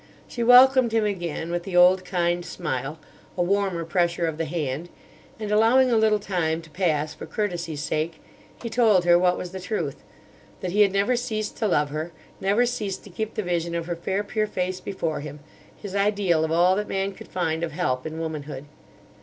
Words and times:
She 0.27 0.41
welcomed 0.41 0.93
him 0.93 1.05
again 1.05 1.51
with 1.51 1.61
the 1.61 1.77
old 1.77 2.03
kind 2.03 2.43
smile, 2.43 2.97
a 3.37 3.43
warmer 3.43 3.85
pressure 3.85 4.25
of 4.25 4.39
the 4.39 4.45
hand; 4.45 4.89
and, 5.39 5.51
allowing 5.51 5.91
a 5.91 5.95
little 5.95 6.17
time 6.17 6.59
to 6.63 6.71
pass 6.71 7.13
for 7.13 7.27
courtesy's 7.27 7.83
sake, 7.83 8.19
he 8.63 8.67
told 8.67 9.05
her 9.05 9.19
what 9.19 9.37
was 9.37 9.51
the 9.51 9.59
truth: 9.59 9.97
that 10.61 10.71
he 10.71 10.81
had 10.81 10.91
never 10.91 11.15
ceased 11.15 11.55
to 11.57 11.67
love 11.67 11.91
her, 11.91 12.11
never 12.39 12.65
ceased 12.65 13.03
to 13.03 13.11
keep 13.11 13.35
the 13.35 13.43
vision 13.43 13.75
of 13.75 13.85
her 13.85 13.95
fair 13.95 14.23
pure 14.23 14.47
face 14.47 14.79
before 14.79 15.19
him, 15.19 15.39
his 15.79 15.95
ideal 15.95 16.43
of 16.43 16.51
all 16.51 16.75
that 16.77 16.87
man 16.89 17.11
could 17.11 17.27
find 17.27 17.61
of 17.61 17.71
help 17.73 18.03
in 18.03 18.17
womanhood. 18.17 18.65